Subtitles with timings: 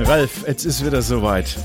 [0.00, 1.56] Ralf, jetzt ist wieder soweit.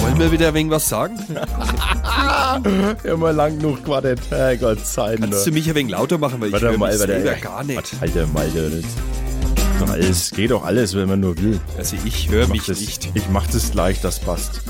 [0.00, 1.18] Wollen wir wieder wegen was sagen?
[3.04, 4.20] Immer lang genug gewartet.
[4.30, 5.20] Sei Dank.
[5.20, 7.40] Kannst du mich ein wenig lauter machen, weil ich Warte höre mal, warte, selber ey.
[7.40, 7.94] gar nicht.
[8.00, 11.60] Alter, Malte, das alles, geht doch alles, wenn man nur will.
[11.76, 13.10] Also ich höre mich das, nicht.
[13.14, 14.62] Ich mach das gleich, das passt.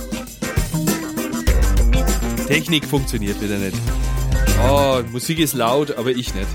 [2.46, 3.76] Technik funktioniert wieder nicht.
[4.68, 6.46] Oh, Musik ist laut, aber ich nicht.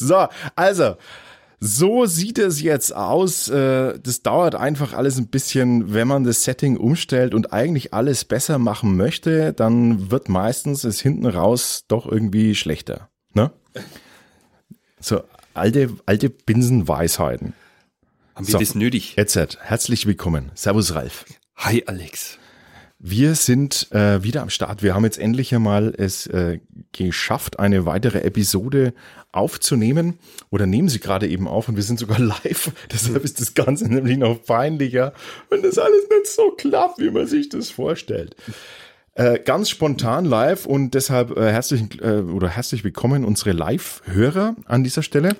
[0.00, 0.96] So, also,
[1.60, 3.48] so sieht es jetzt aus.
[3.48, 8.24] Äh, Das dauert einfach alles ein bisschen, wenn man das Setting umstellt und eigentlich alles
[8.24, 13.08] besser machen möchte, dann wird meistens es hinten raus doch irgendwie schlechter.
[13.34, 13.52] Ne?
[15.00, 15.22] So,
[15.54, 17.54] alte, alte Binsenweisheiten.
[18.34, 18.58] Haben wir So.
[18.58, 19.14] das nötig?
[19.16, 20.50] Jetzt, herzlich willkommen.
[20.54, 21.24] Servus, Ralf.
[21.56, 22.38] Hi Alex.
[23.04, 24.84] Wir sind äh, wieder am Start.
[24.84, 26.60] Wir haben jetzt endlich einmal es äh,
[26.92, 28.94] geschafft, eine weitere Episode
[29.32, 32.70] aufzunehmen oder nehmen sie gerade eben auf und wir sind sogar live.
[32.92, 35.14] Deshalb ist das Ganze nämlich noch peinlicher,
[35.50, 38.36] wenn das alles nicht so klappt, wie man sich das vorstellt.
[39.14, 44.84] Äh, ganz spontan live und deshalb äh, herzlich äh, oder herzlich willkommen unsere Live-Hörer an
[44.84, 45.34] dieser Stelle.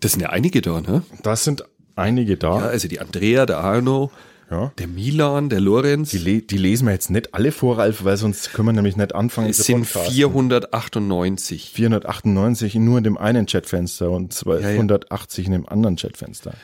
[0.00, 1.04] Das sind ja einige da, ne?
[1.22, 1.62] Das sind
[1.94, 2.56] einige Ja, da.
[2.66, 4.10] also die Andrea, der Arno,
[4.50, 4.72] Ja.
[4.78, 6.10] der Milan, der Lorenz.
[6.10, 9.14] Die, die lesen wir jetzt nicht alle vor, Ralf, weil sonst können wir nämlich nicht
[9.14, 9.48] anfangen.
[9.48, 10.14] es sind podcasten.
[10.14, 11.70] 498.
[11.70, 16.54] 498 nur in dem einen Chatfenster und 280 in dem anderen Chatfenster.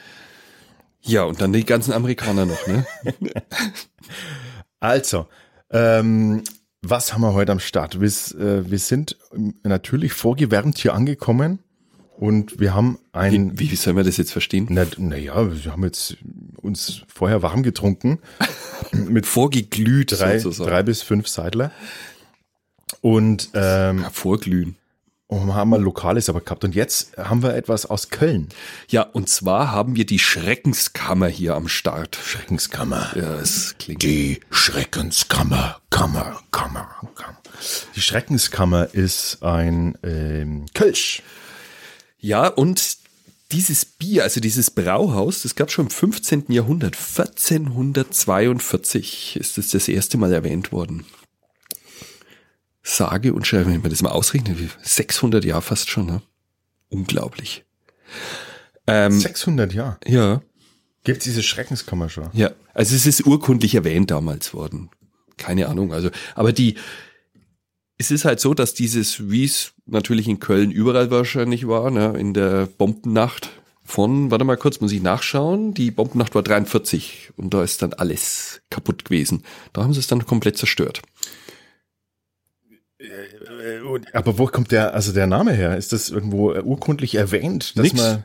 [1.02, 2.86] Ja, und dann die ganzen Amerikaner noch, ne?
[4.78, 5.26] Also,
[5.70, 6.42] ähm,
[6.82, 8.00] was haben wir heute am Start?
[8.00, 9.16] Wir, äh, wir sind
[9.62, 11.60] natürlich vorgewärmt hier angekommen
[12.18, 14.66] und wir haben ein, Wie, wie soll man das jetzt verstehen?
[14.70, 16.16] na, naja, wir haben jetzt
[16.62, 18.18] uns vorher warm getrunken
[18.92, 20.70] mit Vorgeglüht drei, sozusagen.
[20.70, 21.70] drei bis fünf Seidler
[23.00, 24.76] und ähm, Ja, vorglühen.
[25.26, 28.48] und haben wir Lokales aber gehabt und jetzt haben wir etwas aus Köln.
[28.88, 32.16] Ja, und zwar haben wir die Schreckenskammer hier am Start.
[32.16, 33.10] Schreckenskammer.
[33.16, 34.02] Ja, es klingt.
[34.02, 37.38] Die Schreckenskammer, Kammer, Kammer, Kammer.
[37.94, 41.22] Die Schreckenskammer ist ein ähm, Kölsch.
[42.26, 42.98] Ja, und
[43.52, 46.46] dieses Bier, also dieses Brauhaus, das gab schon im 15.
[46.48, 46.96] Jahrhundert.
[46.96, 51.06] 1442 ist es das erste Mal erwähnt worden.
[52.82, 56.20] Sage und schreibe, wenn man das mal ausrechnet, wie 600 Jahre fast schon, ne?
[56.88, 57.64] Unglaublich.
[58.88, 59.98] Ähm, 600 Jahre.
[60.04, 60.42] ja,
[61.04, 62.30] Gibt es diese Schreckenskammer schon?
[62.32, 62.50] ja.
[62.74, 64.90] Also es ist urkundlich erwähnt damals worden.
[65.36, 65.92] Keine Ahnung.
[65.92, 66.74] Also, aber die,
[67.98, 72.14] es ist halt so, dass dieses, wie es natürlich in Köln überall wahrscheinlich war, ne,
[72.18, 73.50] in der Bombennacht
[73.84, 77.92] von, warte mal kurz, muss ich nachschauen, die Bombennacht war 43 und da ist dann
[77.94, 79.44] alles kaputt gewesen.
[79.72, 81.02] Da haben sie es dann komplett zerstört.
[82.98, 85.76] Äh, und- Aber wo kommt der, also der Name her?
[85.76, 87.76] Ist das irgendwo äh, urkundlich erwähnt?
[87.76, 87.94] Dass Nix.
[87.96, 88.24] man,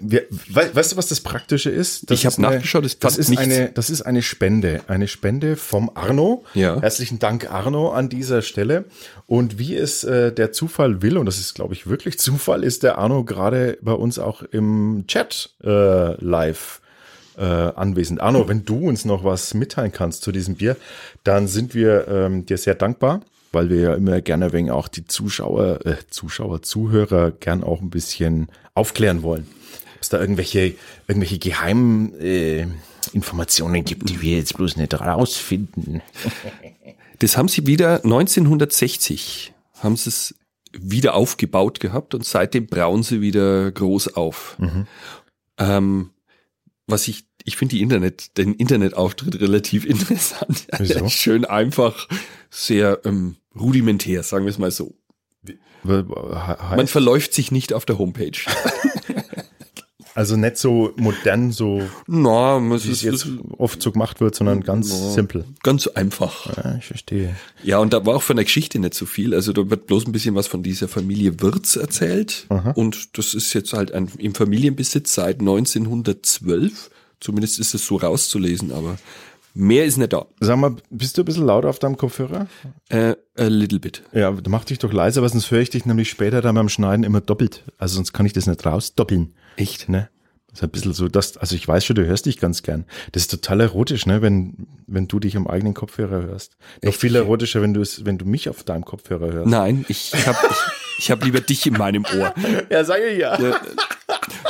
[0.00, 2.10] wir, we, weißt du, was das Praktische ist?
[2.10, 3.44] Das Ich hab ist eine- nachgeschaut, es das ist nichts.
[3.44, 6.44] eine, das ist eine Spende, eine Spende vom Arno.
[6.54, 6.80] Ja.
[6.80, 8.84] Herzlichen Dank Arno an dieser Stelle.
[9.26, 12.82] Und wie es äh, der Zufall will, und das ist glaube ich wirklich Zufall, ist
[12.82, 16.80] der Arno gerade bei uns auch im Chat äh, live
[17.36, 18.20] äh, anwesend.
[18.20, 20.76] Arno, wenn du uns noch was mitteilen kannst zu diesem Bier,
[21.24, 23.20] dann sind wir ähm, dir sehr dankbar,
[23.52, 27.90] weil wir ja immer gerne wegen auch die Zuschauer, äh, Zuschauer, Zuhörer gern auch ein
[27.90, 29.46] bisschen aufklären wollen.
[29.96, 30.74] Ob es da irgendwelche,
[31.06, 32.66] irgendwelche geheimen äh,
[33.12, 36.02] Informationen gibt, die wir jetzt bloß nicht rausfinden.
[37.20, 40.34] Das haben sie wieder 1960 haben sie es
[40.72, 44.56] wieder aufgebaut gehabt und seitdem brauen sie wieder groß auf.
[45.58, 46.10] Ähm,
[46.86, 50.66] was ich, ich finde die Internet, den Internetauftritt relativ interessant.
[50.78, 51.08] Wieso?
[51.08, 52.08] Schön einfach,
[52.50, 54.97] sehr ähm, rudimentär, sagen wir es mal so.
[55.88, 58.32] Man verläuft sich nicht auf der Homepage.
[60.14, 64.90] Also nicht so modern, so es wie es jetzt oft so gemacht wird, sondern ganz
[64.90, 65.10] Ja.
[65.12, 65.44] simpel.
[65.62, 66.56] ganz einfach.
[66.56, 67.36] Ja, ich verstehe.
[67.62, 69.32] Ja, und da war auch von der Geschichte nicht so viel.
[69.32, 72.48] Also da wird bloß ein bisschen was von dieser Familie Wirz erzählt.
[72.74, 76.90] Und das ist jetzt halt ein, im Familienbesitz seit 1912.
[77.20, 78.98] Zumindest ist es so rauszulesen, aber
[79.58, 80.26] mehr ist nicht da.
[80.40, 82.46] Sag mal, bist du ein bisschen laut auf deinem Kopfhörer?
[82.88, 84.02] Äh, a little bit.
[84.12, 87.04] Ja, mach dich doch leiser, weil sonst höre ich dich nämlich später dann beim Schneiden
[87.04, 87.64] immer doppelt.
[87.76, 89.34] Also sonst kann ich das nicht rausdoppeln.
[89.56, 89.88] Echt?
[89.88, 90.08] Ne?
[90.48, 92.86] Das ist ein bisschen so, dass, also ich weiß schon, du hörst dich ganz gern.
[93.12, 96.56] Das ist total erotisch, ne, wenn, wenn du dich am eigenen Kopfhörer hörst.
[96.82, 99.50] Noch viel erotischer, wenn du es, wenn du mich auf deinem Kopfhörer hörst.
[99.50, 102.32] Nein, ich, ich habe ich, ich hab lieber dich in meinem Ohr.
[102.70, 103.38] Ja, sage ich ja.
[103.40, 103.60] Ja,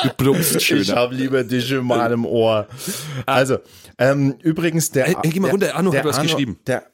[0.02, 0.82] Du brummst schöner.
[0.82, 2.66] Ich habe lieber dich in meinem Ohr.
[3.26, 3.58] Also,
[3.98, 5.08] ähm, übrigens, der.
[5.08, 6.58] Ey, ey, geh mal der, runter, Arno der hat was geschrieben.
[6.66, 6.84] Der,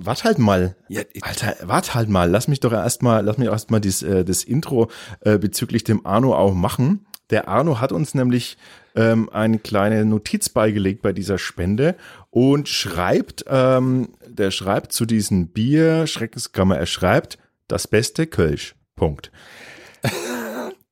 [0.00, 0.76] wart halt mal.
[0.88, 2.30] Ja, Alter, wart halt mal.
[2.30, 4.90] Lass mich doch erstmal, lass mich erstmal das, äh, das Intro
[5.20, 7.06] äh, bezüglich dem Arno auch machen.
[7.30, 8.58] Der Arno hat uns nämlich
[8.96, 11.94] ähm, eine kleine Notiz beigelegt bei dieser Spende
[12.30, 18.74] und schreibt, ähm, der schreibt zu diesem Bier, Schreckenskammer, er schreibt, das beste Kölsch.
[18.96, 19.30] Punkt.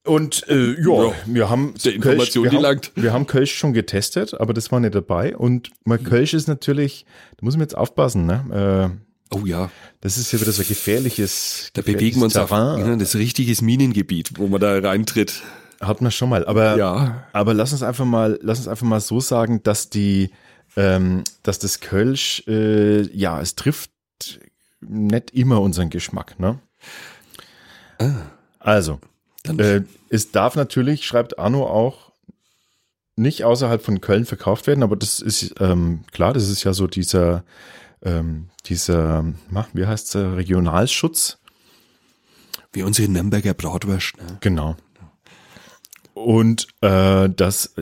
[0.09, 2.81] Und äh, ja, Ja, wir haben der Information, wir die haben.
[2.97, 5.37] Wir haben Kölsch schon getestet, aber das war nicht dabei.
[5.37, 7.05] Und mal Kölsch ist natürlich,
[7.37, 8.91] da muss man jetzt aufpassen, ne?
[8.95, 9.71] Äh, Oh ja,
[10.01, 11.69] das ist ja wieder so gefährliches.
[11.75, 12.79] da bewegen wir uns auf Terrain.
[12.87, 15.43] ja, das richtiges Minengebiet, wo man da reintritt.
[15.83, 16.47] Hat man schon mal.
[16.47, 17.27] Aber, Ja.
[17.35, 20.31] aber lass uns einfach mal, lass uns einfach mal so sagen, dass die,
[20.77, 23.91] ähm, dass das Kölsch, äh, ja, es trifft
[24.81, 26.59] nicht immer unseren Geschmack, ne?
[28.59, 29.01] Also, Dann
[29.47, 32.13] äh, es darf natürlich, schreibt Arno auch,
[33.17, 36.87] nicht außerhalb von Köln verkauft werden, aber das ist ähm, klar, das ist ja so
[36.87, 37.45] dieser,
[38.03, 39.25] ähm, dieser,
[39.73, 41.39] wie heißt der, Regionalschutz.
[42.73, 44.17] wie unsere Nürnberger Bratwurst.
[44.19, 44.39] Ne?
[44.41, 44.77] Genau.
[46.15, 47.75] Und äh, das,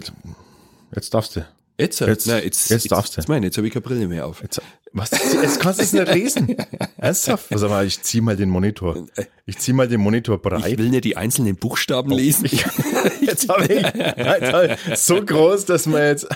[0.94, 1.46] jetzt darfst du.
[1.78, 3.20] Jetzt, äh, Jetzt- na, jetzt, jetzt darfst du.
[3.20, 4.42] Jetzt meine, jetzt habe ich keine Brille mehr auf.
[4.42, 4.60] Jetzt,
[4.92, 5.10] was?
[5.10, 6.56] Jetzt kannst du es nicht lesen.
[6.96, 7.46] Ernsthaft?
[7.50, 9.06] Was aber ich zieh mal den Monitor.
[9.44, 10.78] Ich zieh mal den Monitor Ich breit.
[10.78, 12.46] will nicht die einzelnen Buchstaben lesen.
[13.20, 16.26] Jetzt habe ich, hab ich so groß, dass man jetzt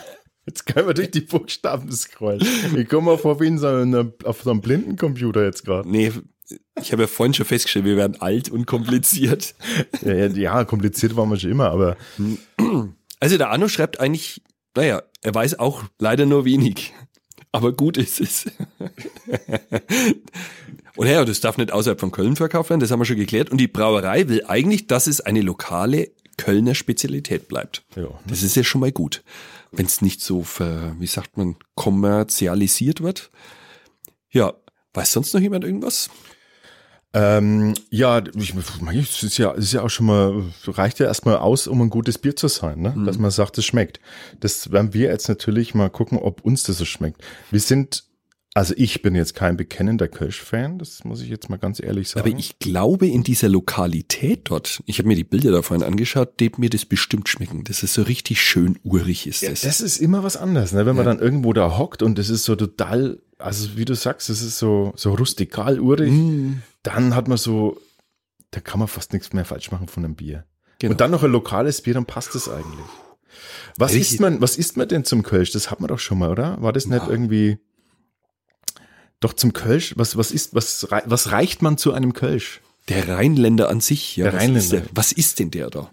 [0.47, 2.47] jetzt können wir durch die Buchstaben scrollen.
[2.77, 5.89] Ich komme mal vor wie in so einer, auf so einem Blindencomputer jetzt gerade.
[5.89, 6.13] Nee,
[6.83, 9.55] ich habe ja vorhin schon festgestellt, wir werden alt und kompliziert.
[10.05, 11.97] Ja, ja, ja, kompliziert waren wir schon immer, aber
[13.21, 14.43] Also der Arno schreibt eigentlich,
[14.77, 16.93] naja, er weiß auch leider nur wenig.
[17.53, 18.47] Aber gut ist es.
[20.97, 23.51] Und ja, das darf nicht außerhalb von Köln verkauft werden, das haben wir schon geklärt.
[23.51, 27.85] Und die Brauerei will eigentlich, dass es eine lokale Kölner Spezialität bleibt.
[27.97, 28.09] Ja.
[28.27, 29.23] Das ist ja schon mal gut.
[29.73, 33.31] Wenn es nicht so, ver, wie sagt man, kommerzialisiert wird.
[34.31, 34.55] Ja,
[34.95, 36.11] weiß sonst noch jemand irgendwas?
[37.13, 41.39] Ähm, ja, ich, es ist ja, es ist ja auch schon mal, reicht ja erstmal
[41.39, 42.95] aus, um ein gutes Bier zu sein, ne?
[43.05, 43.99] Dass man sagt, es schmeckt.
[44.39, 47.21] Das werden wir jetzt natürlich mal gucken, ob uns das so schmeckt.
[47.51, 48.05] Wir sind,
[48.55, 52.29] also ich bin jetzt kein bekennender Kölsch-Fan, das muss ich jetzt mal ganz ehrlich sagen.
[52.29, 56.39] Aber ich glaube, in dieser Lokalität dort, ich habe mir die Bilder da vorhin angeschaut,
[56.39, 57.65] dem mir das bestimmt schmecken.
[57.65, 59.63] Das ist so richtig schön urig ist das.
[59.63, 60.87] das ist immer was anderes, ne?
[60.87, 64.29] Wenn man dann irgendwo da hockt und das ist so total, also wie du sagst,
[64.29, 67.81] das ist so, so rustikal urig, Mm, dann hat man so,
[68.51, 70.45] da kann man fast nichts mehr falsch machen von einem Bier.
[70.79, 70.93] Genau.
[70.93, 72.87] Und dann noch ein lokales Bier, dann passt es eigentlich.
[73.77, 74.13] Was Richtig.
[74.13, 75.53] isst man, was isst man denn zum Kölsch?
[75.53, 76.61] Das hat man doch schon mal, oder?
[76.61, 77.09] War das nicht Ja.
[77.11, 77.59] irgendwie,
[79.21, 79.95] doch zum Kölsch?
[79.97, 82.61] Was, was ist, was, was reicht man zu einem Kölsch?
[82.89, 84.25] Der Rheinländer an sich, ja.
[84.25, 84.61] Der was Rheinländer.
[84.79, 85.91] Ist der, was ist denn der da?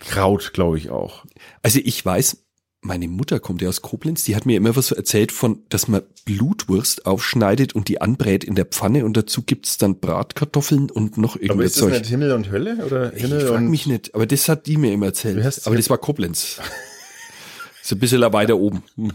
[0.00, 1.24] Kraut, glaube ich auch.
[1.62, 2.44] Also ich weiß,
[2.80, 5.88] meine Mutter kommt ja aus Koblenz, die hat mir immer was so erzählt von, dass
[5.88, 11.18] man Blutwurst aufschneidet und die anbrät in der Pfanne und dazu gibt's dann Bratkartoffeln und
[11.18, 11.92] noch Aber irgendwas ist das Zeug.
[11.98, 12.76] nicht Himmel und Hölle?
[12.86, 15.38] Oder Ich Himmel frag und, mich nicht, aber das hat die mir immer erzählt.
[15.66, 16.60] Aber das war Koblenz.
[17.82, 18.82] So ein bisschen weiter oben.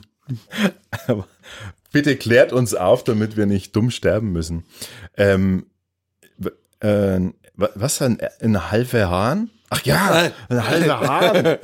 [1.92, 4.64] Bitte klärt uns auf, damit wir nicht dumm sterben müssen.
[5.16, 5.68] Ähm,
[6.80, 7.20] äh,
[7.56, 9.50] wa- was, ein, ein halber Hahn?
[9.70, 11.58] Ach ja, ein halber Hahn.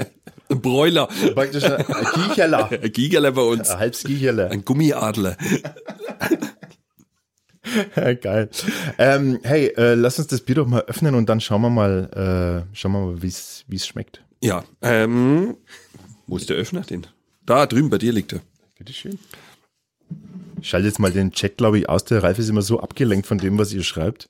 [0.49, 1.07] Ein Bräuler.
[1.33, 2.69] Praktisch ein Kicherler.
[2.71, 3.69] Ein Gigerler bei uns.
[3.69, 4.49] Ein halbes Kicherler.
[4.49, 5.37] Ein Gummiadler.
[8.21, 8.49] Geil.
[8.97, 12.65] Ähm, hey, äh, lass uns das Bier doch mal öffnen und dann schauen wir mal,
[12.71, 14.23] äh, schauen wir mal, wie es wie es schmeckt.
[14.41, 15.55] Ja, ähm,
[16.25, 17.05] wo ist der Öffner denn?
[17.45, 18.41] Da drüben bei dir liegt er.
[18.77, 19.19] Bitteschön.
[20.61, 22.05] Ich schalte jetzt mal den Chat, glaube ich, aus.
[22.05, 24.29] Der Ralf ist immer so abgelenkt von dem, was ihr schreibt.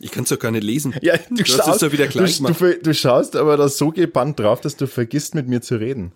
[0.00, 0.94] Ich kann es doch gar nicht lesen.
[1.02, 4.38] Ja, du hast es doch wieder klein du, du, du schaust aber da so gebannt
[4.38, 6.12] drauf, dass du vergisst, mit mir zu reden.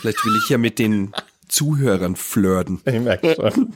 [0.00, 1.12] Vielleicht will ich ja mit den
[1.48, 2.80] Zuhörern flirten.
[2.84, 3.74] Ich merke schon.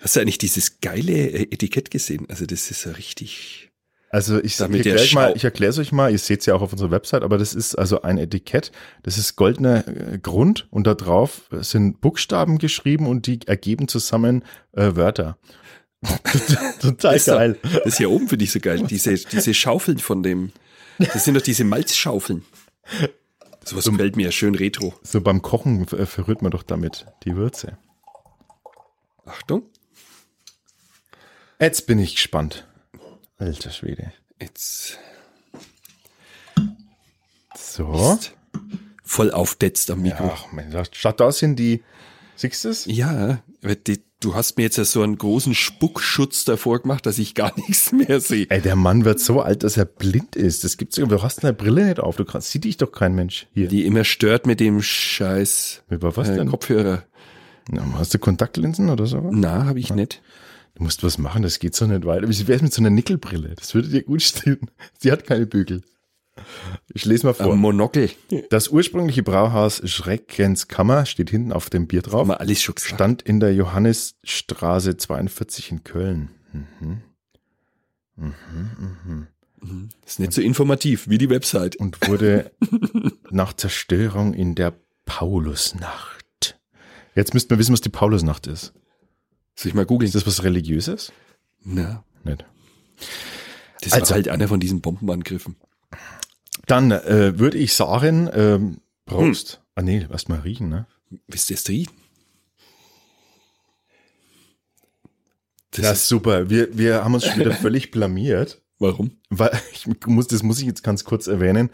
[0.00, 2.26] Hast du eigentlich dieses geile äh, Etikett gesehen?
[2.28, 3.70] Also das ist ja richtig.
[4.10, 6.62] Also ich, ich erkläre mal, ich erkläre es euch mal, ihr seht es ja auch
[6.62, 8.72] auf unserer Website, aber das ist also ein Etikett,
[9.02, 14.44] das ist goldener äh, Grund und da drauf sind Buchstaben geschrieben und die ergeben zusammen
[14.72, 15.36] äh, Wörter.
[16.80, 17.58] Total ist doch- geil.
[17.84, 18.82] Das hier oben finde ich so geil.
[18.88, 20.52] Diese, diese Schaufeln von dem.
[20.98, 22.44] Das sind doch diese Malzschaufeln.
[23.64, 24.94] Sowas gefällt mir schön retro.
[25.02, 27.76] So beim Kochen äh, verrührt man doch damit die Würze.
[29.26, 29.62] Achtung.
[31.60, 32.66] Jetzt bin ich gespannt.
[33.38, 34.12] Alter Schwede.
[34.40, 34.98] Jetzt
[37.56, 38.18] So.
[39.04, 40.30] voll aufdetzt am Mikro.
[40.32, 41.82] Ach, Mensch, da- schaut, da sind die,
[42.36, 42.84] Siehst du es?
[42.86, 43.42] Ja,
[43.86, 47.52] die, du hast mir jetzt ja so einen großen Spuckschutz davor gemacht, dass ich gar
[47.68, 48.46] nichts mehr sehe.
[48.48, 50.64] Ey, der Mann wird so alt, dass er blind ist.
[50.64, 52.16] Das gibt's Du hast eine Brille nicht auf.
[52.16, 53.68] Du kannst, sieht dich doch kein Mensch hier.
[53.68, 56.48] Die immer stört mit dem Scheiß Über was äh, denn?
[56.48, 57.04] Kopfhörer.
[57.70, 59.28] Na, hast du Kontaktlinsen oder so?
[59.30, 60.22] Na, habe ich nicht.
[60.74, 62.28] Du musst was machen, das geht so nicht weiter.
[62.28, 63.54] Wie wär's mit so einer Nickelbrille?
[63.56, 64.70] Das würde dir gut stehen.
[64.98, 65.82] Sie hat keine Bügel.
[66.94, 67.52] Ich lese mal vor.
[67.52, 68.10] Ein Monokel.
[68.50, 72.26] Das ursprüngliche Brauhaus Schreckenskammer steht hinten auf dem Bier drauf.
[72.28, 72.94] wir alles schon gesagt.
[72.94, 76.30] Stand in der Johannisstraße 42 in Köln.
[76.52, 77.02] Mhm.
[78.16, 79.26] Mhm,
[79.60, 79.88] mhm.
[80.06, 81.76] Ist nicht so informativ wie die Website.
[81.76, 82.50] Und wurde
[83.30, 84.72] nach Zerstörung in der
[85.04, 86.58] Paulusnacht.
[87.14, 88.72] Jetzt müssten wir wissen, was die Paulusnacht ist.
[89.56, 90.06] Soll ich mal googeln?
[90.06, 91.12] Ist das was Religiöses?
[91.64, 92.44] Na, Nicht.
[93.82, 95.56] das Also- war halt einer von diesen Bombenangriffen.
[96.68, 99.60] Dann äh, würde ich sagen, ähm, Prost.
[99.74, 100.86] Ah nee, erst mal riechen, ne?
[101.26, 101.92] Wisst ihr es riechen?
[105.72, 106.50] Das Ja, ist, super.
[106.50, 108.60] Wir, wir haben uns schon wieder völlig blamiert.
[108.78, 109.18] warum?
[109.30, 111.70] Weil ich muss, das muss ich jetzt ganz kurz erwähnen.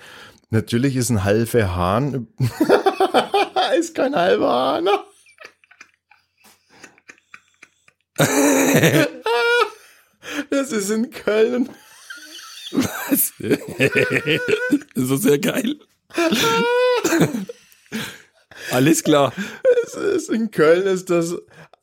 [0.51, 2.29] Natürlich ist ein halber Hahn.
[3.79, 4.89] ist kein halber Hahn.
[10.51, 11.69] Das ist in Köln.
[12.75, 13.33] Was?
[14.95, 15.77] das ist sehr geil.
[18.71, 19.33] Alles klar.
[19.85, 21.37] Es ist in Köln ist das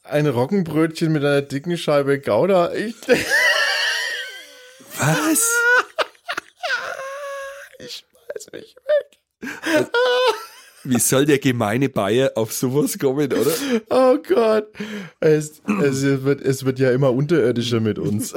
[0.03, 2.73] ein Roggenbrötchen mit einer dicken Scheibe Gouda.
[2.73, 2.95] Ich,
[4.97, 5.51] Was?
[7.79, 9.87] ich schmeiß mich weg.
[10.83, 13.53] Wie soll der gemeine Bayer auf sowas kommen, oder?
[13.89, 14.67] Oh Gott.
[15.19, 18.33] Es, es, wird, es wird ja immer unterirdischer mit uns.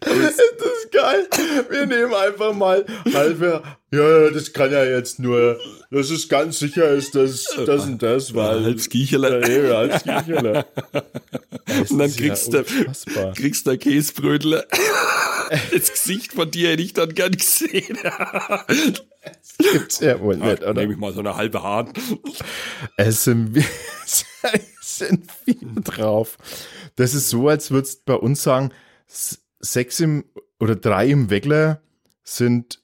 [0.00, 1.28] ist das geil?
[1.70, 3.62] Wir nehmen einfach mal halbe.
[3.90, 5.58] Ja, das kann ja jetzt nur.
[5.90, 8.64] Das ist ganz sicher, ist das das und das, weil.
[8.64, 9.68] Halbs Giecherle.
[9.68, 10.66] Ja, halbs Giecherle.
[11.66, 14.64] Das Und dann kriegst ja du, kriegst du Käsebrötler.
[15.72, 17.98] Das Gesicht von dir hätte ich dann gern gesehen.
[19.58, 20.74] Gibt's ja wohl nicht, oder?
[20.74, 21.90] Nehme ich mal so eine halbe Hahn.
[22.98, 23.56] Es sind,
[24.82, 26.36] sind viele drauf.
[26.96, 28.72] Das ist so, als würdest du bei uns sagen,
[29.06, 30.24] sechs im
[30.60, 31.80] oder drei im Weckler
[32.24, 32.82] sind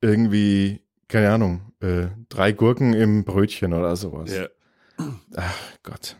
[0.00, 4.30] irgendwie, keine Ahnung, äh, drei Gurken im Brötchen oder sowas.
[4.32, 4.48] Ja.
[5.36, 6.16] Ach Gott.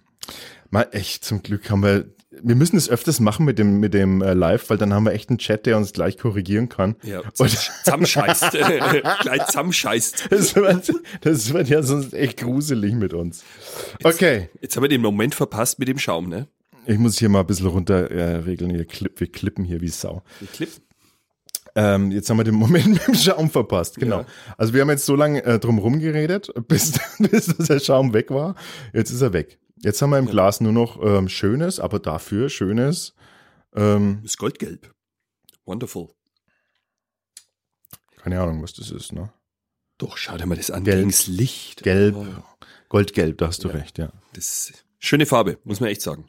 [0.71, 4.21] Mal echt, zum Glück haben wir, wir müssen es öfters machen mit dem, mit dem
[4.21, 6.97] äh, Live, weil dann haben wir echt einen Chat, der uns gleich korrigieren kann.
[7.03, 8.51] Ja, Und zusammenscheißt.
[9.21, 10.29] Gleich zusammenscheißt.
[10.31, 10.93] das wird,
[11.23, 13.45] das wird ja sonst echt gruselig mit uns.
[14.03, 14.51] Okay.
[14.61, 16.49] Jetzt haben wir den Moment verpasst mit dem Schaum, ne?
[16.87, 18.71] Ich muss hier mal ein bisschen runter äh, regeln.
[18.71, 20.23] Hier klipp, wir klippen hier wie Sau.
[20.41, 20.71] Die Clip.
[21.75, 23.97] Ähm, jetzt haben wir den Moment mit dem Schaum verpasst.
[23.97, 24.21] Genau.
[24.21, 24.27] Ja.
[24.57, 28.55] Also wir haben jetzt so lange äh, drum rumgeredet, bis, bis der Schaum weg war.
[28.95, 29.59] Jetzt ist er weg.
[29.83, 33.15] Jetzt haben wir im Glas nur noch ähm, schönes, aber dafür schönes.
[33.75, 34.95] Ähm, Ist goldgelb.
[35.67, 36.09] Wonderful.
[38.17, 39.13] keine Ahnung, was das ist.
[39.13, 39.31] Ne?
[39.99, 40.85] Doch, schau dir mal das an.
[40.85, 40.99] Gelb.
[40.99, 41.83] Gegens Licht.
[41.83, 42.25] Gelb, Oh,
[42.89, 44.11] Goldgelb, da hast du recht, ja.
[44.33, 44.73] das
[45.07, 46.29] schöne Farbe, muss man echt sagen.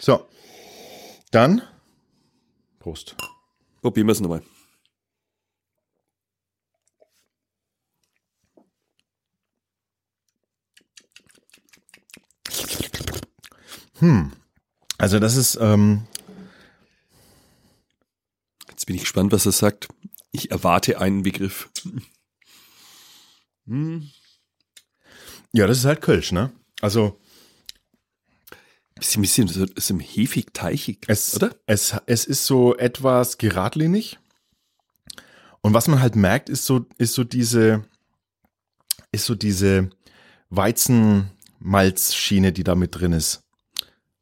[0.00, 0.26] So,
[1.30, 1.62] dann
[2.78, 3.16] Prost.
[3.80, 4.42] Probieren wir es nochmal.
[14.98, 16.06] Also das ist ähm,
[18.68, 19.88] Jetzt bin ich gespannt, was er sagt.
[20.32, 21.70] Ich erwarte einen Begriff.
[23.66, 24.10] Hm.
[25.52, 26.52] ja, das ist halt Kölsch, ne?
[26.80, 27.20] Also
[29.02, 31.50] Bisschen, bisschen so, so hefig, teichig, Es, oder?
[31.66, 34.20] Es, es ist so etwas geradlinig.
[35.60, 37.82] Und was man halt merkt, ist so, ist so diese,
[39.10, 39.90] ist so diese
[40.50, 43.42] Weizenmalzschiene, die da mit drin ist.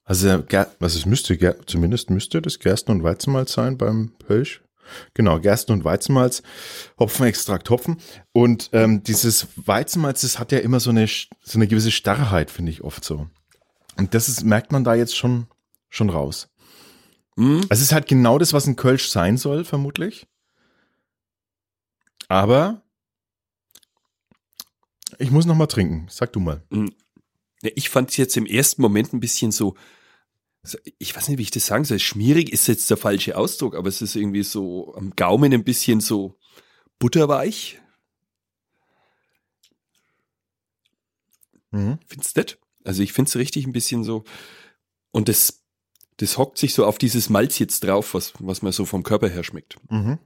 [0.05, 0.43] Also,
[0.79, 4.63] was es müsste, zumindest müsste das Gersten- und Weizenmalz sein beim Pölsch.
[5.13, 6.43] Genau, Gersten- und Weizenmalz,
[6.99, 7.99] Hopfenextrakt, Hopfen.
[8.33, 12.73] Und ähm, dieses Weizenmalz, das hat ja immer so eine, so eine gewisse Starrheit, finde
[12.73, 13.29] ich oft so.
[13.97, 15.47] Und das ist, merkt man da jetzt schon,
[15.89, 16.49] schon raus.
[17.37, 17.67] Hm?
[17.69, 20.27] Es ist halt genau das, was ein Kölsch sein soll, vermutlich.
[22.29, 22.83] Aber
[25.19, 26.07] ich muss noch mal trinken.
[26.09, 26.63] Sag du mal.
[27.63, 29.75] Ja, ich fand es jetzt im ersten Moment ein bisschen so,
[30.63, 31.99] so, ich weiß nicht, wie ich das sagen soll.
[31.99, 36.01] Schmierig ist jetzt der falsche Ausdruck, aber es ist irgendwie so am Gaumen ein bisschen
[36.01, 36.39] so
[36.99, 37.81] butterweich.
[41.71, 41.99] Mhm.
[42.07, 42.60] Findest du das?
[42.85, 44.25] Also ich finde es richtig ein bisschen so.
[45.11, 45.63] Und das,
[46.19, 49.29] das hockt sich so auf dieses Malz jetzt drauf, was, was mir so vom Körper
[49.29, 49.77] her schmeckt.
[49.91, 50.19] Mhm.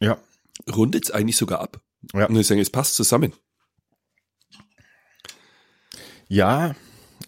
[0.00, 0.18] Ja,
[0.74, 1.80] rundet es eigentlich sogar ab.
[2.12, 2.26] Ja.
[2.26, 3.32] Und ich sage, es passt zusammen.
[6.28, 6.74] Ja,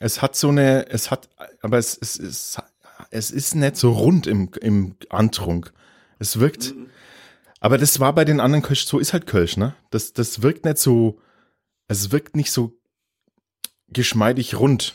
[0.01, 1.29] es hat so eine, es hat,
[1.63, 2.59] aber es, es, es,
[3.11, 5.73] es ist nicht so rund im, im Antrunk.
[6.19, 6.75] Es wirkt,
[7.61, 9.75] aber das war bei den anderen Kölsch, so ist halt Kölsch, ne?
[9.91, 11.21] Das, das wirkt nicht so,
[11.89, 12.79] es wirkt nicht so
[13.89, 14.93] geschmeidig rund.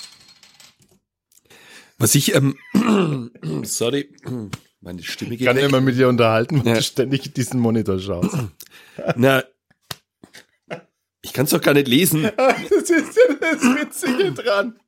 [1.98, 2.58] Was ich, ähm,
[3.64, 4.14] sorry,
[4.82, 5.66] meine Stimme Ich geht kann weg.
[5.66, 6.74] immer mit dir unterhalten, weil Ja.
[6.76, 8.36] du ständig diesen Monitor schaust.
[9.16, 9.44] Na,
[11.22, 12.24] ich kann es doch gar nicht lesen.
[12.38, 14.80] Das ist ja das Witzige dran.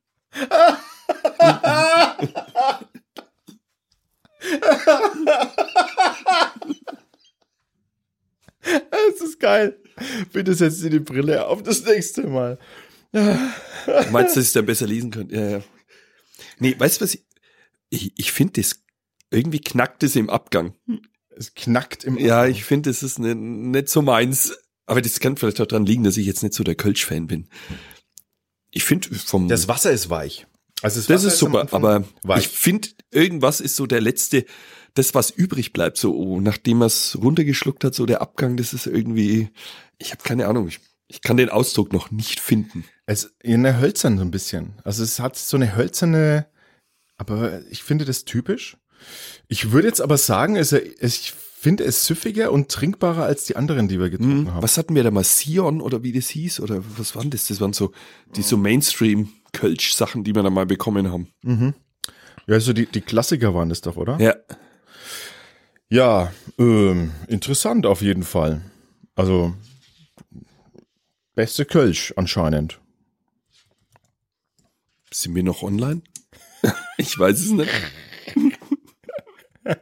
[9.14, 9.78] Es ist geil.
[10.32, 12.58] Bitte setz dir die Brille auf das nächste Mal.
[13.12, 13.20] Du
[14.10, 15.36] meinst, dass ich dann besser lesen könnte?
[15.36, 15.62] Ja, ja.
[16.58, 17.14] Nee, weißt du was?
[17.14, 17.24] Ich,
[17.90, 18.82] ich, ich finde, das
[19.30, 20.74] irgendwie knackt es im Abgang.
[21.36, 24.56] Es knackt im Ja, ich finde, das ist ne, nicht so meins.
[24.86, 27.48] Aber das kann vielleicht auch daran liegen, dass ich jetzt nicht so der Kölsch-Fan bin.
[28.70, 30.46] Ich finde vom Das Wasser ist weich.
[30.82, 32.40] Also das, das ist super, aber weich.
[32.40, 34.44] ich finde, irgendwas ist so der letzte,
[34.94, 38.72] das, was übrig bleibt, so oh, nachdem er es runtergeschluckt hat, so der Abgang, das
[38.72, 39.50] ist irgendwie,
[39.98, 42.84] ich habe keine Ahnung, ich, ich kann den Ausdruck noch nicht finden.
[43.06, 44.74] Es eine hölzern so ein bisschen.
[44.84, 46.46] Also es hat so eine hölzerne,
[47.16, 48.76] aber ich finde das typisch.
[49.48, 53.56] Ich würde jetzt aber sagen, es, es, ich finde es süffiger und trinkbarer als die
[53.56, 54.56] anderen, die wir getrunken haben.
[54.56, 55.24] Hm, Was hatten wir da mal?
[55.24, 56.60] Sion oder wie das hieß?
[56.60, 57.48] Oder was waren das?
[57.48, 57.92] Das waren so
[58.36, 61.28] die so Mainstream-Kölsch-Sachen, die wir da mal bekommen haben.
[62.46, 64.18] Ja, also die, die Klassiker waren das doch, oder?
[64.20, 64.34] Ja.
[65.90, 68.62] Ja, ähm, interessant auf jeden Fall.
[69.14, 69.54] Also
[71.34, 72.80] beste Kölsch anscheinend.
[75.12, 76.02] Sind wir noch online?
[76.96, 77.70] ich weiß es nicht.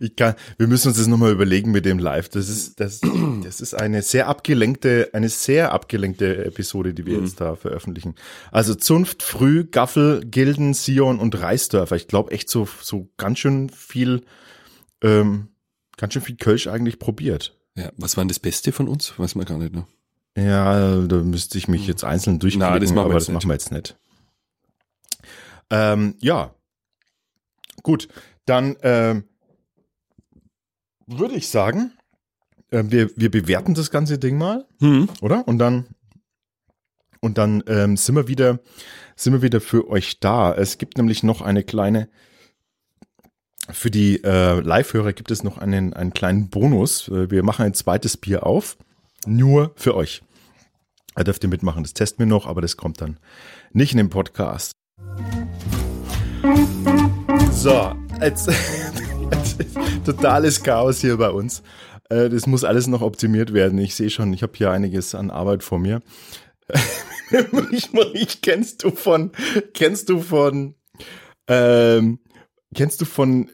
[0.00, 2.28] Ich kann, wir müssen uns das nochmal überlegen mit dem Live.
[2.28, 3.00] Das ist, das,
[3.42, 8.14] das ist eine sehr abgelenkte, eine sehr abgelenkte Episode, die wir jetzt da veröffentlichen.
[8.50, 11.96] Also Zunft, Früh, Gaffel, Gilden, Sion und Reisdörfer.
[11.96, 14.22] Ich glaube echt so, so ganz schön viel,
[15.02, 15.48] ähm,
[15.96, 17.56] ganz schön viel Kölsch eigentlich probiert.
[17.76, 19.18] Ja, was war denn das Beste von uns?
[19.18, 19.86] Weiß man gar nicht, ne?
[20.36, 23.28] Ja, da müsste ich mich jetzt einzeln durchklicken, Na, das machen wir aber jetzt das
[23.28, 23.34] nicht.
[23.34, 23.96] machen wir jetzt nicht.
[25.70, 26.54] Ähm, ja.
[27.82, 28.08] Gut,
[28.44, 29.24] dann ähm,
[31.06, 31.92] würde ich sagen,
[32.70, 35.08] äh, wir, wir bewerten das ganze Ding mal, Hm.
[35.20, 35.46] oder?
[35.48, 35.86] Und dann
[37.20, 38.60] und dann ähm, sind wir wieder
[39.16, 40.54] sind wir wieder für euch da.
[40.54, 42.08] Es gibt nämlich noch eine kleine
[43.70, 47.08] für die äh, Live-Hörer gibt es noch einen, einen kleinen Bonus.
[47.08, 48.76] Äh, Wir machen ein zweites Bier auf.
[49.26, 50.22] Nur für euch.
[51.14, 51.82] Da dürft ihr mitmachen.
[51.82, 53.18] Das testen wir noch, aber das kommt dann
[53.72, 54.72] nicht in den Podcast.
[57.50, 58.48] So, jetzt,
[60.04, 61.62] totales Chaos hier bei uns.
[62.08, 63.78] Äh, Das muss alles noch optimiert werden.
[63.78, 66.02] Ich sehe schon, ich habe hier einiges an Arbeit vor mir.
[68.12, 69.32] ich kennst du von,
[69.74, 70.74] kennst du von,
[71.48, 72.20] ähm,
[72.74, 73.50] kennst du von,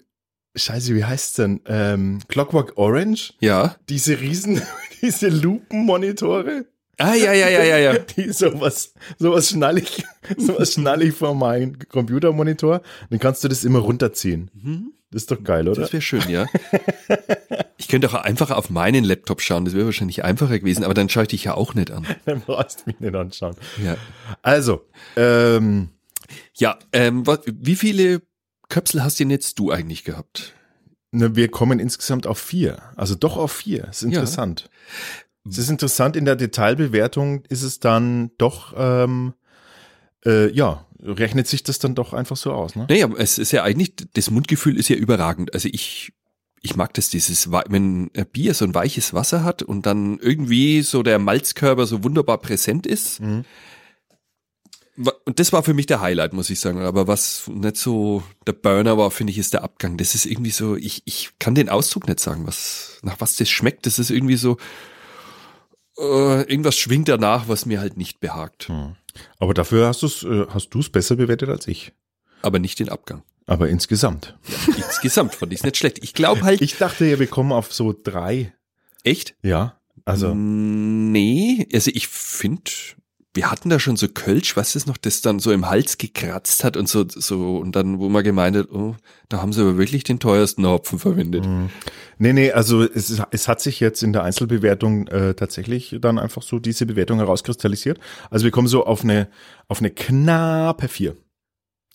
[0.55, 1.61] Scheiße, wie heißt's denn?
[1.67, 3.35] Ähm, Clockwork Orange?
[3.41, 3.77] Ja.
[3.89, 4.61] Diese riesen,
[5.03, 6.67] diese Lupenmonitore?
[6.99, 7.99] Ah, ja, ja, ja, ja, ja.
[8.17, 10.05] Die sowas, sowas schnall ich,
[10.37, 12.83] sowas schnall ich vor meinen Computermonitor.
[13.09, 14.93] Dann kannst du das immer runterziehen.
[15.11, 15.81] Das ist doch geil, oder?
[15.83, 16.47] Das wäre schön, ja.
[17.77, 21.09] Ich könnte auch einfach auf meinen Laptop schauen, das wäre wahrscheinlich einfacher gewesen, aber dann
[21.09, 22.07] schaue ich dich ja auch nicht an.
[22.27, 23.57] Dann brauchst du mich nicht anschauen.
[23.83, 23.97] Ja,
[24.43, 24.87] Also,
[25.17, 25.89] ähm,
[26.55, 28.23] ja ähm, was, wie viele
[28.73, 30.55] Köpsel hast denn jetzt du eigentlich gehabt?
[31.13, 32.83] ne, wir kommen insgesamt auf vier.
[32.97, 33.85] Also doch auf vier.
[33.85, 34.69] Das ist interessant.
[35.49, 39.35] Es ist interessant, in der Detailbewertung ist es dann doch, ähm,
[40.25, 42.87] äh, ja, rechnet sich das dann doch einfach so aus, ne?
[42.89, 45.53] Naja, es ist ja eigentlich, das Mundgefühl ist ja überragend.
[45.53, 46.13] Also ich,
[46.61, 50.83] ich mag das, dieses, wenn ein Bier so ein weiches Wasser hat und dann irgendwie
[50.83, 53.21] so der Malzkörper so wunderbar präsent ist.
[53.21, 53.45] Mhm.
[55.25, 56.83] Und das war für mich der Highlight, muss ich sagen.
[56.83, 59.97] Aber was nicht so der Burner war, finde ich, ist der Abgang.
[59.97, 63.49] Das ist irgendwie so, ich, ich kann den Ausdruck nicht sagen, was, nach was das
[63.49, 63.87] schmeckt.
[63.87, 64.59] Das ist irgendwie so,
[65.99, 68.69] äh, irgendwas schwingt danach, was mir halt nicht behagt.
[68.69, 68.97] Hm.
[69.39, 71.93] Aber dafür hast du es äh, hast du es besser bewertet als ich.
[72.43, 73.23] Aber nicht den Abgang.
[73.47, 74.37] Aber insgesamt.
[74.77, 75.99] Insgesamt fand ich es nicht schlecht.
[76.03, 78.53] Ich glaube halt, Ich dachte, wir kommen auf so drei.
[79.05, 79.35] echt?
[79.43, 79.79] Ja.
[80.05, 82.71] Also, Nee, also ich finde,
[83.35, 86.65] wir hatten da schon so Kölsch, was ist noch, das dann so im Hals gekratzt
[86.65, 88.95] hat und so, so, und dann, wo man gemeint hat, oh,
[89.29, 91.47] da haben sie aber wirklich den teuersten Hopfen verwendet.
[91.47, 91.71] mh.
[92.19, 96.43] nee, nee, also es, es hat sich jetzt in der Einzelbewertung äh, tatsächlich dann einfach
[96.43, 97.99] so diese Bewertung herauskristallisiert.
[98.31, 99.29] Also wir kommen so auf eine,
[99.69, 101.17] auf eine knappe vier.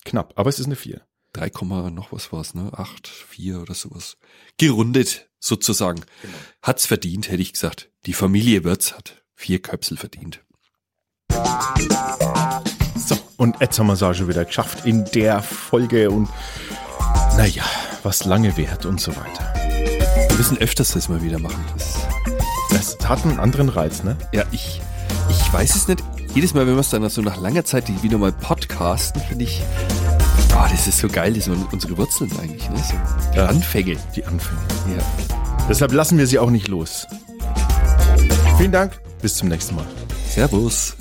[0.04, 1.02] Knapp, aber es ist eine vier.
[1.34, 1.50] 3,
[1.90, 2.70] noch was war's, ne?
[2.72, 4.16] 8, 4 oder sowas.
[4.56, 6.00] Gerundet, sozusagen.
[6.22, 6.34] Genau.
[6.62, 7.90] Hat's verdient, hätte ich gesagt.
[8.06, 10.42] Die Familie Wirtz hat vier Köpsel verdient.
[12.96, 16.28] So, und jetzt haben wir es auch schon wieder geschafft in der Folge und
[17.36, 17.62] naja,
[18.02, 19.54] was lange währt und so weiter.
[20.28, 21.64] Wir müssen öfters das mal wieder machen.
[21.76, 21.98] Das,
[22.70, 24.16] das hat einen anderen Reiz, ne?
[24.32, 24.80] Ja, ich,
[25.30, 26.02] ich weiß es nicht.
[26.34, 29.62] Jedes Mal, wenn wir es dann so nach langer Zeit wieder mal podcasten, finde ich,
[30.54, 32.76] oh, das ist so geil, das sind unsere Wurzeln eigentlich, ne?
[32.76, 32.94] So
[33.32, 33.46] die ja.
[33.46, 33.96] Anfänge.
[34.14, 34.60] Die Anfänge.
[34.96, 35.02] Ja.
[35.68, 37.06] Deshalb lassen wir sie auch nicht los.
[38.58, 39.86] Vielen Dank, bis zum nächsten Mal.
[40.28, 40.96] Servus.